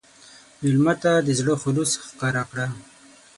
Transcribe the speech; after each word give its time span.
مېلمه 0.61 0.93
ته 1.03 1.11
د 1.27 1.29
زړه 1.39 1.53
خلوص 1.63 1.91
ښکاره 2.07 2.43
کړه. 2.49 2.67